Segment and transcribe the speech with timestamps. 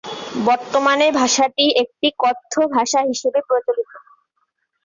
[0.47, 3.91] বর্তমানে ভাষাটি একটি কথ্য ভাষা হিসেবে প্রচলিত।